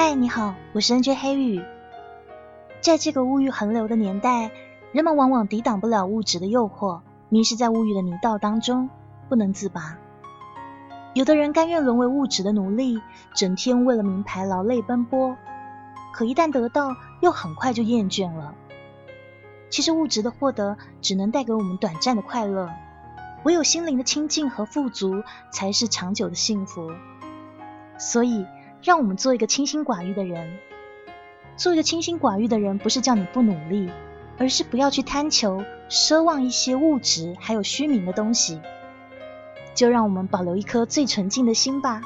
[0.00, 1.60] 嗨，你好，我是 NJ 黑羽。
[2.80, 4.52] 在这个物欲横流的年代，
[4.92, 8.90] 人们往往抵挡不了物质的诱惑，迷失在物欲的泥道当中，
[9.28, 9.98] 不能自拔。
[11.14, 13.02] 有的人甘愿沦为物质的奴隶，
[13.34, 15.36] 整天为了名牌劳累奔波，
[16.14, 18.54] 可一旦得到，又很快就厌倦了。
[19.68, 22.70] 其实物质的获得只能带给我们短暂的快乐，
[23.42, 26.92] 唯有心灵的清净和富足，才是长久的幸福。
[27.98, 28.46] 所以。
[28.82, 30.58] 让我们做一个清心寡欲的人。
[31.56, 33.90] 做一个清心寡欲的人，不是叫你不努力，
[34.38, 38.60] 而是不要去贪求、奢望一些物质还有虚名的东西。
[39.74, 42.00] 就让我们保留一颗最纯净的心吧。